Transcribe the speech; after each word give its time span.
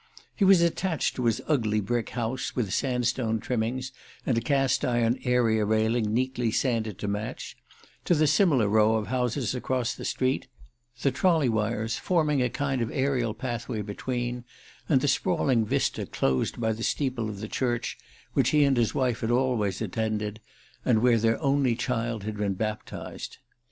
He 0.35 0.43
was 0.43 0.61
attached 0.63 1.15
to 1.15 1.25
his 1.25 1.41
ugly 1.47 1.79
brick 1.79 2.09
house 2.09 2.55
with 2.55 2.73
sandstone 2.73 3.39
trimmings 3.39 3.91
and 4.25 4.35
a 4.35 4.41
cast 4.41 4.83
iron 4.83 5.19
area 5.25 5.63
railing 5.63 6.11
neatly 6.11 6.49
sanded 6.51 6.97
to 6.97 7.07
match; 7.07 7.55
to 8.05 8.15
the 8.15 8.25
similar 8.25 8.67
row 8.67 8.95
of 8.95 9.09
houses 9.09 9.53
across 9.53 9.93
the 9.93 10.03
street, 10.03 10.47
the 11.03 11.11
"trolley" 11.11 11.49
wires 11.49 11.97
forming 11.97 12.41
a 12.41 12.49
kind 12.49 12.81
of 12.81 12.89
aerial 12.91 13.35
pathway 13.35 13.83
between, 13.83 14.43
and 14.89 15.01
the 15.01 15.07
sprawling 15.07 15.65
vista 15.67 16.07
closed 16.07 16.59
by 16.59 16.71
the 16.73 16.81
steeple 16.81 17.29
of 17.29 17.39
the 17.39 17.47
church 17.47 17.95
which 18.33 18.49
he 18.49 18.63
and 18.63 18.77
his 18.77 18.95
wife 18.95 19.19
had 19.19 19.29
always 19.29 19.83
attended, 19.83 20.39
and 20.83 21.03
where 21.03 21.19
their 21.19 21.39
only 21.43 21.75
child 21.75 22.23
had 22.23 22.37
been 22.37 22.55
baptized. 22.55 23.37